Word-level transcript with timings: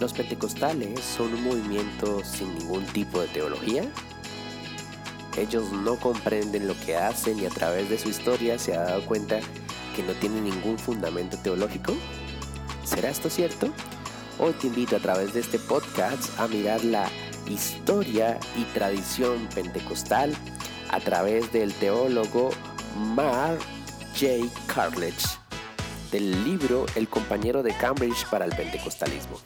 ¿Los 0.00 0.14
pentecostales 0.14 0.98
son 0.98 1.34
un 1.34 1.44
movimiento 1.44 2.24
sin 2.24 2.56
ningún 2.56 2.86
tipo 2.86 3.20
de 3.20 3.28
teología? 3.28 3.84
Ellos 5.36 5.70
no 5.72 5.96
comprenden 5.96 6.66
lo 6.66 6.74
que 6.86 6.96
hacen 6.96 7.38
y 7.38 7.44
a 7.44 7.50
través 7.50 7.90
de 7.90 7.98
su 7.98 8.08
historia 8.08 8.58
se 8.58 8.74
ha 8.74 8.80
dado 8.80 9.04
cuenta 9.04 9.40
que 9.94 10.02
no 10.02 10.14
tiene 10.14 10.40
ningún 10.40 10.78
fundamento 10.78 11.36
teológico. 11.36 11.92
¿Será 12.82 13.10
esto 13.10 13.28
cierto? 13.28 13.74
Hoy 14.38 14.54
te 14.54 14.68
invito 14.68 14.96
a 14.96 15.00
través 15.00 15.34
de 15.34 15.40
este 15.40 15.58
podcast 15.58 16.40
a 16.40 16.48
mirar 16.48 16.82
la 16.82 17.06
historia 17.46 18.40
y 18.56 18.64
tradición 18.72 19.50
pentecostal 19.54 20.34
a 20.90 21.00
través 21.00 21.52
del 21.52 21.74
teólogo 21.74 22.52
Mark 22.96 23.60
J. 24.18 24.48
Carledge 24.66 25.26
del 26.10 26.42
libro 26.42 26.86
El 26.94 27.06
compañero 27.06 27.62
de 27.62 27.76
Cambridge 27.76 28.24
para 28.30 28.46
el 28.46 28.56
pentecostalismo. 28.56 29.36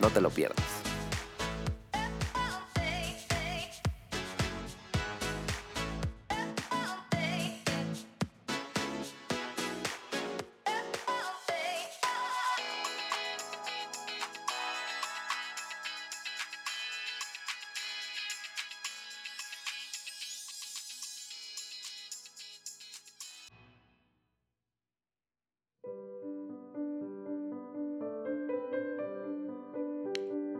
No 0.00 0.10
te 0.10 0.20
lo 0.20 0.30
pierdas. 0.30 0.77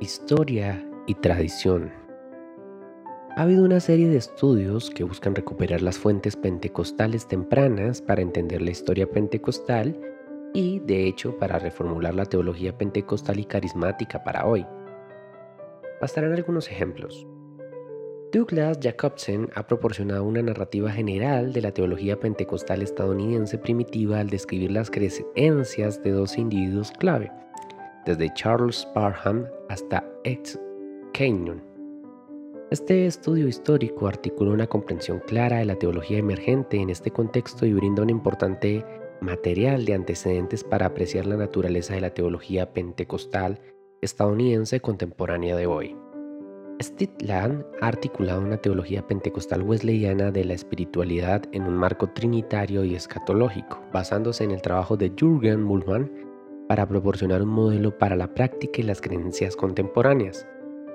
Historia 0.00 0.80
y 1.08 1.14
tradición. 1.14 1.90
Ha 3.36 3.42
habido 3.42 3.64
una 3.64 3.80
serie 3.80 4.08
de 4.08 4.16
estudios 4.16 4.90
que 4.90 5.02
buscan 5.02 5.34
recuperar 5.34 5.82
las 5.82 5.98
fuentes 5.98 6.36
pentecostales 6.36 7.26
tempranas 7.26 8.00
para 8.00 8.22
entender 8.22 8.62
la 8.62 8.70
historia 8.70 9.10
pentecostal 9.10 10.00
y, 10.54 10.78
de 10.78 11.08
hecho, 11.08 11.36
para 11.36 11.58
reformular 11.58 12.14
la 12.14 12.26
teología 12.26 12.78
pentecostal 12.78 13.40
y 13.40 13.44
carismática 13.44 14.22
para 14.22 14.46
hoy. 14.46 14.64
Bastarán 16.00 16.32
algunos 16.32 16.70
ejemplos. 16.70 17.26
Douglas 18.32 18.78
Jacobsen 18.80 19.48
ha 19.56 19.66
proporcionado 19.66 20.22
una 20.22 20.42
narrativa 20.42 20.92
general 20.92 21.52
de 21.52 21.62
la 21.62 21.72
teología 21.72 22.20
pentecostal 22.20 22.82
estadounidense 22.82 23.58
primitiva 23.58 24.20
al 24.20 24.30
describir 24.30 24.70
las 24.70 24.92
creencias 24.92 26.00
de 26.04 26.12
dos 26.12 26.38
individuos 26.38 26.92
clave, 26.92 27.32
desde 28.08 28.32
Charles 28.32 28.88
Parham 28.94 29.44
hasta 29.68 30.02
Ex 30.24 30.58
Kenyon. 31.12 31.62
Este 32.70 33.06
estudio 33.06 33.46
histórico 33.48 34.08
articula 34.08 34.52
una 34.52 34.66
comprensión 34.66 35.20
clara 35.26 35.58
de 35.58 35.66
la 35.66 35.74
teología 35.74 36.16
emergente 36.16 36.78
en 36.78 36.88
este 36.88 37.10
contexto 37.10 37.66
y 37.66 37.74
brinda 37.74 38.02
un 38.02 38.08
importante 38.08 38.82
material 39.20 39.84
de 39.84 39.92
antecedentes 39.92 40.64
para 40.64 40.86
apreciar 40.86 41.26
la 41.26 41.36
naturaleza 41.36 41.94
de 41.94 42.00
la 42.00 42.14
teología 42.14 42.72
pentecostal 42.72 43.60
estadounidense 44.00 44.80
contemporánea 44.80 45.54
de 45.54 45.66
hoy. 45.66 45.94
Land 47.20 47.66
ha 47.82 47.88
articulado 47.88 48.40
una 48.40 48.56
teología 48.56 49.06
pentecostal 49.06 49.62
wesleyana 49.62 50.30
de 50.30 50.44
la 50.46 50.54
espiritualidad 50.54 51.42
en 51.52 51.64
un 51.64 51.76
marco 51.76 52.08
trinitario 52.08 52.84
y 52.84 52.94
escatológico, 52.94 53.82
basándose 53.92 54.44
en 54.44 54.52
el 54.52 54.62
trabajo 54.62 54.96
de 54.96 55.12
Jürgen 55.14 55.62
Mullmann 55.62 56.27
para 56.68 56.86
proporcionar 56.86 57.42
un 57.42 57.48
modelo 57.48 57.96
para 57.96 58.14
la 58.14 58.34
práctica 58.34 58.80
y 58.80 58.84
las 58.84 59.00
creencias 59.00 59.56
contemporáneas. 59.56 60.46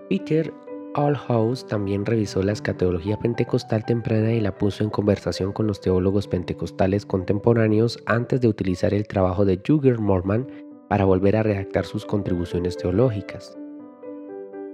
Peter 0.09 0.53
Allhouse 0.95 1.65
también 1.65 2.05
revisó 2.05 2.43
la 2.43 2.51
escatología 2.51 3.17
pentecostal 3.17 3.83
temprana 3.83 4.31
y 4.31 4.39
la 4.39 4.55
puso 4.55 4.83
en 4.83 4.91
conversación 4.91 5.51
con 5.51 5.65
los 5.65 5.81
teólogos 5.81 6.27
pentecostales 6.27 7.05
contemporáneos 7.05 7.97
antes 8.05 8.41
de 8.41 8.47
utilizar 8.47 8.93
el 8.93 9.07
trabajo 9.07 9.43
de 9.43 9.59
Jürgen 9.65 10.03
Morman 10.03 10.47
para 10.89 11.05
volver 11.05 11.35
a 11.35 11.43
redactar 11.43 11.85
sus 11.85 12.05
contribuciones 12.05 12.77
teológicas. 12.77 13.57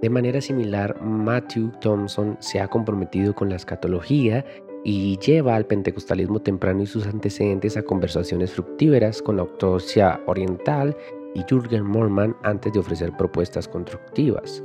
De 0.01 0.09
manera 0.09 0.41
similar, 0.41 1.01
Matthew 1.01 1.71
Thompson 1.79 2.37
se 2.39 2.59
ha 2.59 2.67
comprometido 2.67 3.33
con 3.33 3.49
la 3.49 3.55
escatología 3.55 4.45
y 4.83 5.17
lleva 5.17 5.55
al 5.55 5.65
pentecostalismo 5.65 6.39
temprano 6.39 6.83
y 6.83 6.85
sus 6.85 7.05
antecedentes 7.05 7.77
a 7.77 7.83
conversaciones 7.83 8.51
fructíferas 8.51 9.21
con 9.21 9.37
la 9.37 9.43
ortodoxia 9.43 10.21
oriental 10.25 10.95
y 11.35 11.43
Jürgen 11.43 11.83
Morman 11.83 12.35
antes 12.43 12.73
de 12.73 12.79
ofrecer 12.79 13.11
propuestas 13.17 13.67
constructivas. 13.67 14.63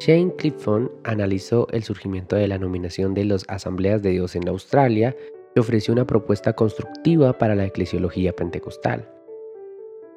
Shane 0.00 0.34
Clifton 0.36 0.90
analizó 1.02 1.66
el 1.72 1.82
surgimiento 1.82 2.36
de 2.36 2.46
la 2.46 2.58
nominación 2.58 3.14
de 3.14 3.24
las 3.24 3.44
Asambleas 3.48 4.00
de 4.00 4.10
Dios 4.10 4.36
en 4.36 4.48
Australia 4.48 5.16
y 5.56 5.60
ofreció 5.60 5.92
una 5.92 6.06
propuesta 6.06 6.52
constructiva 6.52 7.36
para 7.36 7.56
la 7.56 7.66
eclesiología 7.66 8.32
pentecostal. 8.32 9.10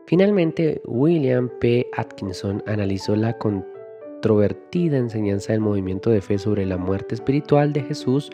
Finalmente, 0.05 0.81
William 0.85 1.49
P. 1.59 1.87
Atkinson 1.93 2.61
analizó 2.67 3.15
la 3.15 3.37
controvertida 3.37 4.97
enseñanza 4.97 5.53
del 5.53 5.61
movimiento 5.61 6.11
de 6.11 6.21
fe 6.21 6.37
sobre 6.37 6.65
la 6.65 6.77
muerte 6.77 7.15
espiritual 7.15 7.73
de 7.73 7.81
Jesús 7.81 8.29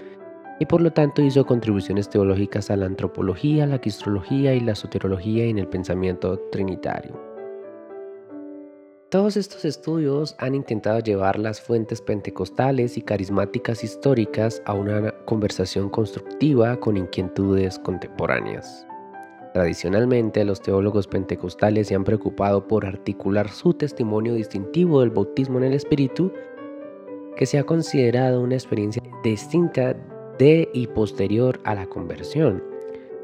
y 0.59 0.65
por 0.65 0.81
lo 0.81 0.91
tanto 0.91 1.21
hizo 1.21 1.45
contribuciones 1.45 2.09
teológicas 2.09 2.69
a 2.71 2.77
la 2.77 2.85
antropología, 2.85 3.67
la 3.67 3.79
cristología 3.79 4.53
y 4.53 4.59
la 4.59 4.75
soterología 4.75 5.45
en 5.45 5.59
el 5.59 5.67
pensamiento 5.67 6.39
trinitario. 6.51 7.27
Todos 9.09 9.37
estos 9.37 9.63
estudios 9.63 10.35
han 10.37 10.53
intentado 10.53 10.99
llevar 10.99 11.39
las 11.39 11.61
fuentes 11.61 12.01
pentecostales 12.01 12.97
y 12.97 13.01
carismáticas 13.01 13.81
históricas 13.81 14.61
a 14.65 14.73
una 14.73 15.11
conversación 15.23 15.89
constructiva 15.89 16.77
con 16.77 16.97
inquietudes 16.97 17.79
contemporáneas. 17.79 18.85
Tradicionalmente, 19.53 20.43
los 20.43 20.61
teólogos 20.61 21.07
pentecostales 21.07 21.87
se 21.87 21.95
han 21.95 22.03
preocupado 22.03 22.67
por 22.67 22.85
articular 22.85 23.49
su 23.49 23.73
testimonio 23.73 24.33
distintivo 24.33 24.99
del 24.99 25.11
bautismo 25.11 25.57
en 25.57 25.63
el 25.63 25.73
Espíritu, 25.73 26.33
que 27.37 27.45
se 27.45 27.59
ha 27.59 27.63
considerado 27.63 28.41
una 28.41 28.55
experiencia 28.55 29.01
distinta 29.23 29.95
de 30.37 30.69
y 30.73 30.87
posterior 30.87 31.59
a 31.63 31.75
la 31.75 31.87
conversión. 31.87 32.63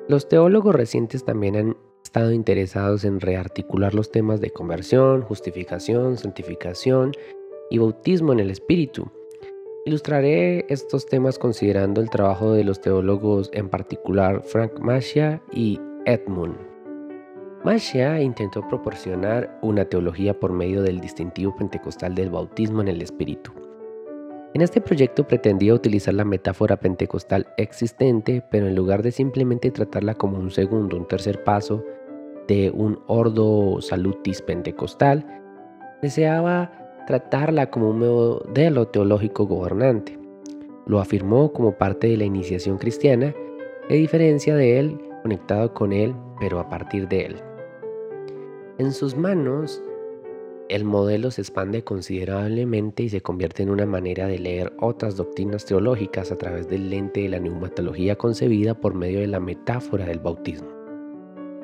Los 0.07 0.27
teólogos 0.27 0.75
recientes 0.75 1.23
también 1.23 1.55
han 1.55 1.77
estado 2.03 2.31
interesados 2.31 3.05
en 3.05 3.19
rearticular 3.19 3.93
los 3.93 4.11
temas 4.11 4.41
de 4.41 4.51
conversión, 4.51 5.21
justificación, 5.21 6.17
santificación 6.17 7.13
y 7.69 7.77
bautismo 7.77 8.33
en 8.33 8.39
el 8.39 8.51
Espíritu. 8.51 9.07
Ilustraré 9.85 10.65
estos 10.69 11.05
temas 11.05 11.39
considerando 11.39 12.01
el 12.01 12.09
trabajo 12.09 12.53
de 12.53 12.63
los 12.63 12.81
teólogos, 12.81 13.49
en 13.53 13.69
particular 13.69 14.41
Frank 14.43 14.79
Mascia 14.79 15.41
y 15.51 15.79
Edmund. 16.05 16.55
Mascia 17.63 18.21
intentó 18.21 18.67
proporcionar 18.67 19.57
una 19.61 19.85
teología 19.85 20.37
por 20.37 20.51
medio 20.51 20.81
del 20.83 20.99
distintivo 20.99 21.55
pentecostal 21.55 22.13
del 22.13 22.29
bautismo 22.29 22.81
en 22.81 22.89
el 22.89 23.01
Espíritu. 23.01 23.62
En 24.53 24.61
este 24.61 24.81
proyecto 24.81 25.25
pretendía 25.25 25.73
utilizar 25.73 26.13
la 26.13 26.25
metáfora 26.25 26.77
pentecostal 26.77 27.47
existente, 27.57 28.43
pero 28.51 28.67
en 28.67 28.75
lugar 28.75 29.01
de 29.01 29.11
simplemente 29.11 29.71
tratarla 29.71 30.13
como 30.13 30.37
un 30.37 30.51
segundo, 30.51 30.95
un 30.95 31.07
tercer 31.07 31.43
paso 31.43 31.83
de 32.47 32.69
un 32.69 32.99
ordo 33.07 33.81
salutis 33.81 34.43
pentecostal, 34.43 35.25
deseaba 36.03 36.71
tratarla 37.07 37.71
como 37.71 37.89
un 37.89 37.99
modelo 37.99 38.87
teológico 38.89 39.47
gobernante. 39.47 40.19
Lo 40.85 40.99
afirmó 40.99 41.51
como 41.51 41.75
parte 41.75 42.07
de 42.07 42.17
la 42.17 42.25
iniciación 42.25 42.77
cristiana, 42.77 43.33
a 43.89 43.93
diferencia 43.93 44.55
de 44.55 44.77
él, 44.77 45.01
conectado 45.23 45.73
con 45.73 45.91
él, 45.93 46.13
pero 46.39 46.59
a 46.59 46.69
partir 46.69 47.07
de 47.07 47.25
él. 47.25 47.35
En 48.77 48.91
sus 48.91 49.15
manos 49.15 49.81
el 50.69 50.85
modelo 50.85 51.29
se 51.29 51.41
expande 51.41 51.83
considerablemente 51.83 53.03
y 53.03 53.09
se 53.09 53.21
convierte 53.21 53.63
en 53.63 53.69
una 53.69 53.85
manera 53.85 54.27
de 54.27 54.39
leer 54.39 54.73
otras 54.79 55.17
doctrinas 55.17 55.65
teológicas 55.65 56.31
a 56.31 56.37
través 56.37 56.67
del 56.69 56.89
lente 56.89 57.21
de 57.21 57.29
la 57.29 57.39
neumatología 57.39 58.15
concebida 58.15 58.73
por 58.73 58.93
medio 58.93 59.19
de 59.19 59.27
la 59.27 59.39
metáfora 59.39 60.05
del 60.05 60.19
bautismo. 60.19 60.69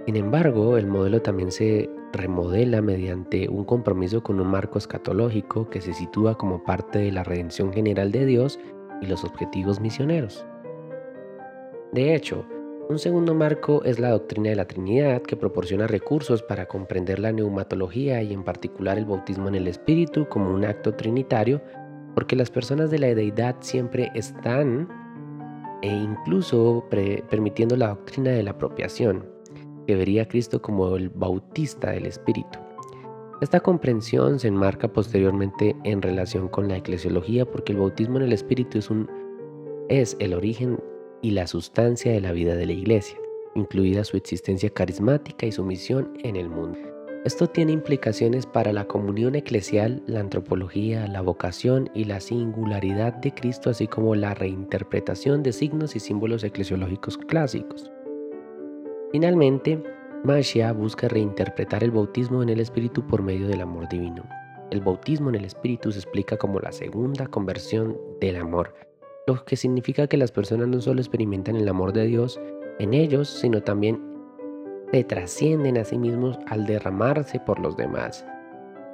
Sin 0.06 0.16
embargo, 0.16 0.78
el 0.78 0.88
modelo 0.88 1.22
también 1.22 1.52
se 1.52 1.90
remodela 2.12 2.82
mediante 2.82 3.48
un 3.48 3.64
compromiso 3.64 4.24
con 4.24 4.40
un 4.40 4.48
marco 4.48 4.78
escatológico 4.78 5.70
que 5.70 5.82
se 5.82 5.94
sitúa 5.94 6.38
como 6.38 6.64
parte 6.64 7.00
de 7.00 7.12
la 7.12 7.24
redención 7.24 7.72
general 7.72 8.12
de 8.12 8.26
Dios 8.26 8.60
y 9.02 9.08
los 9.08 9.24
objetivos 9.24 9.80
misioneros. 9.80 10.46
De 11.92 12.16
hecho, 12.16 12.46
un 12.90 12.98
segundo 12.98 13.36
marco 13.36 13.84
es 13.84 14.00
la 14.00 14.10
doctrina 14.10 14.50
de 14.50 14.56
la 14.56 14.68
Trinidad 14.68 15.22
que 15.22 15.38
proporciona 15.38 15.86
recursos 15.86 16.42
para 16.42 16.68
comprender 16.68 17.20
la 17.20 17.32
neumatología 17.32 18.24
y 18.24 18.34
en 18.34 18.44
particular 18.44 18.98
el 18.98 19.06
bautismo 19.06 19.48
en 19.48 19.54
el 19.54 19.68
Espíritu 19.68 20.28
como 20.28 20.50
un 20.50 20.66
acto 20.66 20.96
trinitario, 20.96 21.62
porque 22.16 22.36
las 22.36 22.50
personas 22.50 22.90
de 22.90 22.98
la 22.98 23.14
deidad 23.14 23.58
siempre 23.60 24.12
están 24.16 24.90
e 25.84 25.88
incluso 25.88 26.84
permitiendo 26.90 27.78
la 27.78 27.90
doctrina 27.90 28.32
de 28.32 28.42
la 28.42 28.52
apropiación, 28.52 29.24
que 29.86 29.96
vería 29.96 30.24
a 30.24 30.28
Cristo 30.28 30.60
como 30.60 30.96
el 30.96 31.10
bautista 31.10 31.92
del 31.92 32.08
Espíritu. 32.08 32.58
Esta 33.40 33.60
comprensión 33.60 34.40
se 34.40 34.48
enmarca 34.48 34.88
posteriormente 34.88 35.76
en 35.84 36.02
relación 36.02 36.48
con 36.48 36.68
la 36.68 36.78
eclesiología 36.78 37.46
porque 37.46 37.72
el 37.72 37.78
bautismo 37.78 38.18
en 38.18 38.24
el 38.24 38.34
Espíritu 38.34 38.80
es, 38.80 38.90
un, 38.90 39.08
es 39.90 40.18
el 40.20 40.34
origen 40.34 40.80
y 41.22 41.32
la 41.32 41.48
sustancia 41.48 42.12
de 42.12 42.22
la 42.22 42.32
vida 42.32 42.56
de 42.56 42.66
la 42.66 42.74
Iglesia, 42.74 43.18
incluida 43.56 44.04
su 44.04 44.18
existencia 44.18 44.70
carismática 44.70 45.46
y 45.46 45.52
su 45.52 45.64
misión 45.64 46.14
en 46.24 46.36
el 46.36 46.50
mundo. 46.50 46.80
Esto 47.26 47.48
tiene 47.48 47.74
implicaciones 47.74 48.46
para 48.46 48.72
la 48.72 48.86
comunión 48.86 49.36
eclesial, 49.36 50.02
la 50.08 50.22
antropología, 50.22 51.06
la 51.08 51.20
vocación 51.20 51.90
y 51.94 52.06
la 52.06 52.22
singularidad 52.22 53.14
de 53.16 53.34
Cristo, 53.34 53.70
así 53.70 53.88
como 53.88 54.16
la 54.16 54.34
reinterpretación 54.34 55.44
de 55.44 55.52
signos 55.52 55.98
y 55.98 56.00
símbolos 56.00 56.46
eclesiológicos 56.46 57.18
clásicos. 57.18 57.92
Finalmente, 59.12 59.84
Mashiach 60.24 60.76
busca 60.76 61.10
reinterpretar 61.10 61.84
el 61.84 61.92
bautismo 61.92 62.42
en 62.42 62.50
el 62.50 62.62
Espíritu 62.62 63.06
por 63.06 63.22
medio 63.22 63.48
del 63.48 63.62
amor 63.62 63.90
divino. 63.90 64.24
El 64.72 64.80
bautismo 64.80 65.30
en 65.30 65.36
el 65.36 65.46
Espíritu 65.46 65.92
se 65.92 66.00
explica 66.00 66.38
como 66.38 66.60
la 66.60 66.72
segunda 66.72 67.28
conversión 67.28 67.98
del 68.22 68.38
amor, 68.38 68.74
lo 69.28 69.46
que 69.46 69.56
significa 69.56 70.08
que 70.08 70.18
las 70.18 70.32
personas 70.32 70.68
no 70.68 70.82
solo 70.82 71.02
experimentan 71.02 71.56
el 71.56 71.68
amor 71.68 71.94
de 71.94 72.06
Dios 72.06 72.40
en 72.80 72.94
ellos, 72.94 73.30
sino 73.30 73.62
también 73.62 74.02
se 74.92 75.04
trascienden 75.04 75.78
a 75.78 75.84
sí 75.84 75.98
mismos 75.98 76.40
al 76.48 76.66
derramarse 76.66 77.40
por 77.40 77.60
los 77.60 77.78
demás. 77.78 78.26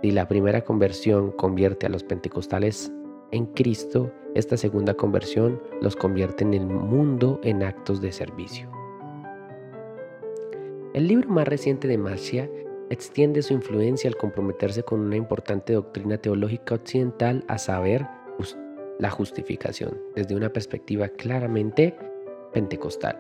Si 0.02 0.12
la 0.12 0.28
primera 0.28 0.62
conversión 0.62 1.32
convierte 1.32 1.86
a 1.86 1.90
los 1.90 2.04
pentecostales 2.04 2.92
en 3.32 3.46
Cristo, 3.48 4.12
esta 4.36 4.58
segunda 4.58 4.94
conversión 4.94 5.62
los 5.82 5.96
convierte 5.96 6.44
en 6.44 6.54
el 6.54 6.66
mundo 6.66 7.40
en 7.44 7.64
actos 7.64 8.02
de 8.02 8.12
servicio. 8.12 8.70
El 10.94 11.08
libro 11.08 11.30
más 11.30 11.48
reciente 11.48 11.88
de 11.88 11.98
Marcia 11.98 12.50
extiende 12.90 13.42
su 13.42 13.54
influencia 13.54 14.10
al 14.10 14.16
comprometerse 14.16 14.84
con 14.84 15.00
una 15.00 15.16
importante 15.16 15.74
doctrina 15.74 16.18
teológica 16.18 16.76
occidental, 16.76 17.44
a 17.48 17.58
saber, 17.58 18.06
la 19.00 19.10
justificación, 19.10 19.98
desde 20.16 20.36
una 20.36 20.50
perspectiva 20.50 21.08
claramente 21.10 21.96
pentecostal. 22.54 23.20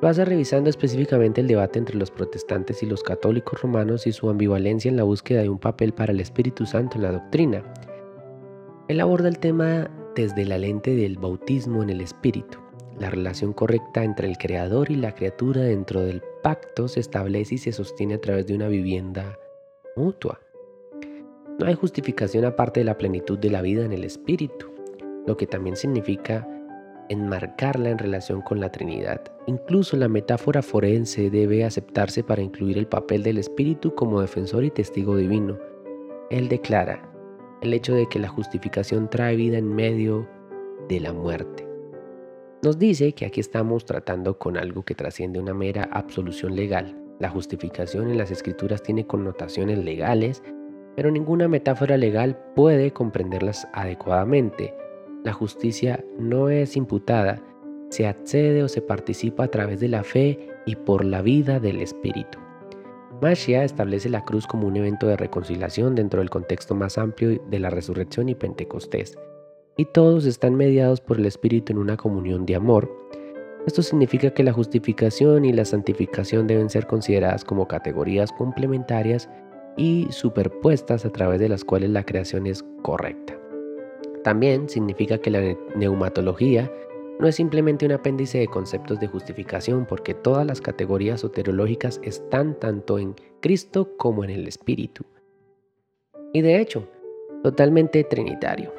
Lo 0.00 0.08
hace 0.08 0.24
revisando 0.24 0.70
específicamente 0.70 1.40
el 1.40 1.48
debate 1.48 1.78
entre 1.78 1.96
los 1.96 2.10
protestantes 2.10 2.82
y 2.82 2.86
los 2.86 3.02
católicos 3.02 3.60
romanos 3.60 4.06
y 4.06 4.12
su 4.12 4.30
ambivalencia 4.30 4.88
en 4.88 4.96
la 4.96 5.02
búsqueda 5.02 5.42
de 5.42 5.48
un 5.48 5.58
papel 5.58 5.92
para 5.92 6.12
el 6.12 6.20
Espíritu 6.20 6.66
Santo 6.66 6.96
en 6.96 7.02
la 7.02 7.12
doctrina. 7.12 7.64
Él 8.86 9.00
aborda 9.00 9.28
el 9.28 9.38
tema 9.38 9.90
desde 10.14 10.44
la 10.44 10.56
lente 10.58 10.94
del 10.94 11.18
bautismo 11.18 11.82
en 11.82 11.90
el 11.90 12.00
Espíritu. 12.00 12.58
La 13.00 13.10
relación 13.10 13.52
correcta 13.52 14.04
entre 14.04 14.28
el 14.28 14.38
Creador 14.38 14.90
y 14.90 14.96
la 14.96 15.14
criatura 15.14 15.62
dentro 15.62 16.00
del 16.00 16.22
pacto 16.42 16.86
se 16.86 17.00
establece 17.00 17.56
y 17.56 17.58
se 17.58 17.72
sostiene 17.72 18.14
a 18.14 18.20
través 18.20 18.46
de 18.46 18.54
una 18.54 18.68
vivienda 18.68 19.36
mutua. 19.96 20.40
No 21.58 21.66
hay 21.66 21.74
justificación 21.74 22.44
aparte 22.44 22.80
de 22.80 22.84
la 22.84 22.98
plenitud 22.98 23.36
de 23.38 23.50
la 23.50 23.62
vida 23.62 23.84
en 23.84 23.92
el 23.92 24.04
Espíritu, 24.04 24.77
lo 25.28 25.36
que 25.36 25.46
también 25.46 25.76
significa 25.76 26.48
enmarcarla 27.10 27.90
en 27.90 27.98
relación 27.98 28.40
con 28.40 28.60
la 28.60 28.72
Trinidad. 28.72 29.20
Incluso 29.46 29.96
la 29.98 30.08
metáfora 30.08 30.62
forense 30.62 31.28
debe 31.28 31.64
aceptarse 31.64 32.24
para 32.24 32.40
incluir 32.40 32.78
el 32.78 32.86
papel 32.86 33.22
del 33.22 33.36
Espíritu 33.36 33.94
como 33.94 34.22
defensor 34.22 34.64
y 34.64 34.70
testigo 34.70 35.16
divino. 35.16 35.58
Él 36.30 36.48
declara 36.48 37.12
el 37.60 37.74
hecho 37.74 37.94
de 37.94 38.08
que 38.08 38.18
la 38.18 38.28
justificación 38.28 39.10
trae 39.10 39.36
vida 39.36 39.58
en 39.58 39.74
medio 39.74 40.26
de 40.88 41.00
la 41.00 41.12
muerte. 41.12 41.68
Nos 42.62 42.78
dice 42.78 43.12
que 43.12 43.26
aquí 43.26 43.40
estamos 43.40 43.84
tratando 43.84 44.38
con 44.38 44.56
algo 44.56 44.82
que 44.82 44.94
trasciende 44.94 45.38
una 45.38 45.52
mera 45.52 45.90
absolución 45.92 46.56
legal. 46.56 46.96
La 47.18 47.28
justificación 47.28 48.10
en 48.10 48.16
las 48.16 48.30
escrituras 48.30 48.82
tiene 48.82 49.06
connotaciones 49.06 49.78
legales, 49.78 50.42
pero 50.96 51.10
ninguna 51.10 51.48
metáfora 51.48 51.98
legal 51.98 52.38
puede 52.56 52.92
comprenderlas 52.92 53.68
adecuadamente. 53.74 54.74
La 55.24 55.32
justicia 55.32 56.04
no 56.18 56.48
es 56.48 56.76
imputada, 56.76 57.42
se 57.90 58.06
accede 58.06 58.62
o 58.62 58.68
se 58.68 58.82
participa 58.82 59.44
a 59.44 59.48
través 59.48 59.80
de 59.80 59.88
la 59.88 60.04
fe 60.04 60.38
y 60.66 60.76
por 60.76 61.04
la 61.04 61.22
vida 61.22 61.58
del 61.58 61.80
Espíritu. 61.80 62.38
Mashiach 63.20 63.64
establece 63.64 64.08
la 64.08 64.24
cruz 64.24 64.46
como 64.46 64.68
un 64.68 64.76
evento 64.76 65.06
de 65.06 65.16
reconciliación 65.16 65.94
dentro 65.96 66.20
del 66.20 66.30
contexto 66.30 66.74
más 66.74 66.98
amplio 66.98 67.40
de 67.50 67.58
la 67.58 67.70
resurrección 67.70 68.28
y 68.28 68.36
Pentecostés, 68.36 69.18
y 69.76 69.86
todos 69.86 70.24
están 70.24 70.54
mediados 70.54 71.00
por 71.00 71.18
el 71.18 71.26
Espíritu 71.26 71.72
en 71.72 71.78
una 71.78 71.96
comunión 71.96 72.46
de 72.46 72.54
amor. 72.54 72.88
Esto 73.66 73.82
significa 73.82 74.30
que 74.30 74.44
la 74.44 74.52
justificación 74.52 75.44
y 75.44 75.52
la 75.52 75.64
santificación 75.64 76.46
deben 76.46 76.70
ser 76.70 76.86
consideradas 76.86 77.44
como 77.44 77.66
categorías 77.66 78.32
complementarias 78.32 79.28
y 79.76 80.06
superpuestas 80.10 81.04
a 81.04 81.10
través 81.10 81.40
de 81.40 81.48
las 81.48 81.64
cuales 81.64 81.90
la 81.90 82.04
creación 82.04 82.46
es 82.46 82.64
correcta. 82.82 83.37
También 84.24 84.68
significa 84.68 85.18
que 85.18 85.30
la 85.30 85.56
neumatología 85.74 86.70
no 87.18 87.26
es 87.26 87.36
simplemente 87.36 87.84
un 87.84 87.92
apéndice 87.92 88.38
de 88.38 88.46
conceptos 88.46 89.00
de 89.00 89.08
justificación 89.08 89.86
porque 89.86 90.14
todas 90.14 90.46
las 90.46 90.60
categorías 90.60 91.20
soteriológicas 91.20 92.00
están 92.04 92.54
tanto 92.58 92.98
en 92.98 93.14
Cristo 93.40 93.96
como 93.96 94.24
en 94.24 94.30
el 94.30 94.46
Espíritu. 94.46 95.04
Y 96.32 96.42
de 96.42 96.60
hecho, 96.60 96.88
totalmente 97.42 98.04
trinitario. 98.04 98.72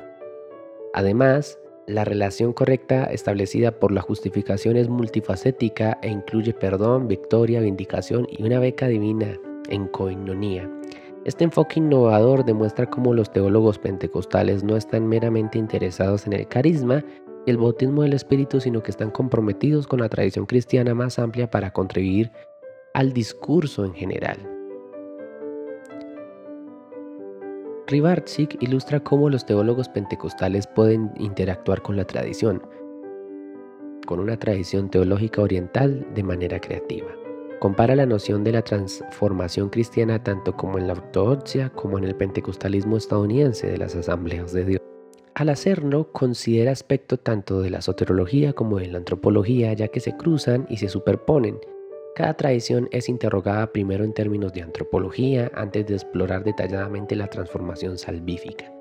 Además, 0.94 1.60
la 1.88 2.06
relación 2.06 2.54
correcta 2.54 3.06
establecida 3.06 3.72
por 3.72 3.92
la 3.92 4.02
justificación 4.02 4.78
es 4.78 4.90
multifacética 4.90 5.98
e 6.02 6.10
incluye 6.10 6.54
perdón, 6.54 7.08
victoria, 7.08 7.62
vindicación 7.62 8.28
y 8.30 8.44
una 8.44 8.60
beca 8.60 8.88
divina 8.88 9.38
en 9.70 9.88
coinonía. 9.88 10.70
Este 11.26 11.44
enfoque 11.44 11.80
innovador 11.80 12.46
demuestra 12.46 12.90
cómo 12.90 13.14
los 13.14 13.32
teólogos 13.32 13.78
pentecostales 13.78 14.64
no 14.64 14.78
están 14.78 15.08
meramente 15.08 15.58
interesados 15.58 16.26
en 16.26 16.34
el 16.34 16.48
carisma 16.48 17.04
y 17.46 17.52
el 17.52 17.58
bautismo 17.58 18.04
del 18.04 18.14
Espíritu, 18.14 18.62
sino 18.62 18.82
que 18.82 18.92
están 18.92 19.12
comprometidos 19.12 19.86
con 19.86 20.00
la 20.00 20.08
tradición 20.08 20.46
cristiana 20.46 20.94
más 20.94 21.20
amplia 21.20 21.52
para 21.52 21.72
contribuir 21.72 22.32
al 22.94 23.12
discurso 23.12 23.84
en 23.84 23.94
general. 23.94 24.38
Rivarczyk 27.88 28.62
ilustra 28.62 29.00
cómo 29.00 29.30
los 29.30 29.46
teólogos 29.46 29.90
pentecostales 29.90 30.68
pueden 30.68 31.12
interactuar 31.18 31.82
con 31.82 31.98
la 31.98 32.06
tradición, 32.06 32.62
con 34.06 34.20
una 34.20 34.38
tradición 34.38 34.90
teológica 34.90 35.42
oriental 35.42 36.08
de 36.14 36.24
manera 36.24 36.60
creativa. 36.60 37.19
Compara 37.60 37.94
la 37.94 38.06
noción 38.06 38.46
de 38.46 38.54
la 38.54 38.62
transformación 38.62 39.70
cristiana 39.70 40.24
tanto 40.24 40.56
como 40.56 40.78
en 40.78 40.88
la 40.88 40.94
ortodoxia 40.94 41.70
como 41.72 41.98
en 41.98 42.06
el 42.06 42.16
pentecostalismo 42.16 42.96
estadounidense 42.96 43.68
de 43.68 43.78
las 43.78 43.98
asambleas 43.98 44.54
de 44.54 44.64
Dios. 44.64 44.82
Al 45.36 45.50
hacerlo, 45.50 46.10
considera 46.14 46.72
aspectos 46.72 47.20
tanto 47.22 47.62
de 47.62 47.70
la 47.70 47.82
soterología 47.82 48.54
como 48.54 48.80
de 48.80 48.88
la 48.88 48.98
antropología, 48.98 49.74
ya 49.74 49.90
que 49.90 50.00
se 50.00 50.16
cruzan 50.16 50.68
y 50.70 50.78
se 50.78 50.88
superponen. 50.88 51.60
Cada 52.16 52.34
tradición 52.36 52.88
es 52.92 53.10
interrogada 53.10 53.72
primero 53.74 54.06
en 54.06 54.14
términos 54.14 54.54
de 54.54 54.62
antropología 54.62 55.52
antes 55.54 55.86
de 55.86 55.96
explorar 55.96 56.46
detalladamente 56.46 57.18
la 57.18 57.28
transformación 57.28 57.98
salvífica. 57.98 58.72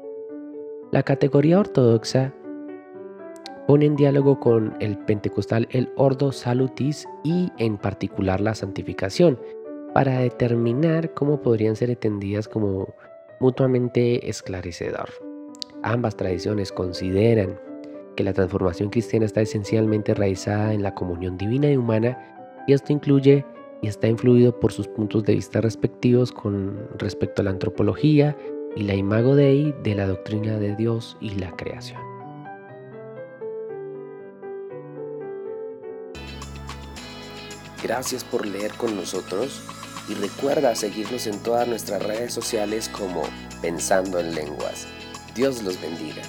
La 0.92 1.02
categoría 1.02 1.58
ortodoxa 1.58 2.32
pone 3.68 3.84
en 3.84 3.96
diálogo 3.96 4.40
con 4.40 4.74
el 4.80 4.96
pentecostal 4.96 5.68
el 5.70 5.92
Ordo 5.96 6.32
Salutis 6.32 7.06
y 7.22 7.52
en 7.58 7.76
particular 7.76 8.40
la 8.40 8.54
santificación, 8.54 9.38
para 9.92 10.20
determinar 10.20 11.12
cómo 11.12 11.42
podrían 11.42 11.76
ser 11.76 11.90
entendidas 11.90 12.48
como 12.48 12.94
mutuamente 13.40 14.26
esclarecedor. 14.26 15.10
Ambas 15.82 16.16
tradiciones 16.16 16.72
consideran 16.72 17.60
que 18.16 18.24
la 18.24 18.32
transformación 18.32 18.88
cristiana 18.88 19.26
está 19.26 19.42
esencialmente 19.42 20.14
raizada 20.14 20.72
en 20.72 20.82
la 20.82 20.94
comunión 20.94 21.36
divina 21.36 21.70
y 21.70 21.76
humana 21.76 22.64
y 22.66 22.72
esto 22.72 22.94
incluye 22.94 23.44
y 23.82 23.88
está 23.88 24.08
influido 24.08 24.58
por 24.58 24.72
sus 24.72 24.88
puntos 24.88 25.24
de 25.24 25.34
vista 25.34 25.60
respectivos 25.60 26.32
con 26.32 26.88
respecto 26.96 27.42
a 27.42 27.44
la 27.44 27.50
antropología 27.50 28.34
y 28.76 28.84
la 28.84 28.94
imago 28.94 29.36
Dei 29.36 29.74
de 29.82 29.94
la 29.94 30.06
doctrina 30.06 30.58
de 30.58 30.74
Dios 30.74 31.18
y 31.20 31.34
la 31.34 31.50
creación. 31.50 32.17
Gracias 37.82 38.24
por 38.24 38.46
leer 38.46 38.72
con 38.72 38.96
nosotros 38.96 39.62
y 40.08 40.14
recuerda 40.14 40.74
seguirnos 40.74 41.26
en 41.26 41.42
todas 41.42 41.68
nuestras 41.68 42.02
redes 42.02 42.32
sociales 42.32 42.88
como 42.88 43.22
Pensando 43.62 44.18
en 44.18 44.34
Lenguas. 44.34 44.86
Dios 45.34 45.62
los 45.62 45.80
bendiga. 45.80 46.22